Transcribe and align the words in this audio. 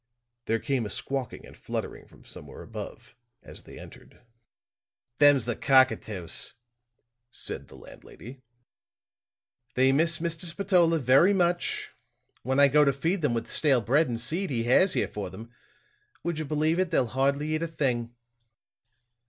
There 0.45 0.57
came 0.57 0.83
a 0.87 0.89
squawking 0.89 1.45
and 1.45 1.55
fluttering 1.55 2.07
from 2.07 2.25
somewhere 2.25 2.63
above 2.63 3.15
as 3.43 3.61
they 3.61 3.77
entered. 3.77 4.21
"Them's 5.19 5.45
the 5.45 5.55
cockatoos," 5.55 6.55
said 7.29 7.67
the 7.67 7.75
landlady. 7.75 8.41
"They 9.75 9.91
miss 9.91 10.17
Mr. 10.17 10.45
Spatola 10.45 10.97
very 10.97 11.33
much. 11.33 11.91
When 12.41 12.59
I 12.59 12.67
go 12.67 12.83
to 12.83 12.91
feed 12.91 13.21
them 13.21 13.35
with 13.35 13.45
the 13.45 13.51
stale 13.51 13.81
bread 13.81 14.07
and 14.09 14.19
seed 14.19 14.49
he 14.49 14.63
has 14.63 14.93
here 14.93 15.07
for 15.07 15.29
them, 15.29 15.51
would 16.23 16.39
you 16.39 16.45
believe 16.45 16.79
it, 16.79 16.89
they'll 16.89 17.05
hardly 17.05 17.53
eat 17.53 17.61
a 17.61 17.67
thing." 17.67 18.15